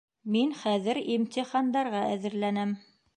[0.35, 2.73] Мин хәҙер имтихандарға әҙерләнәм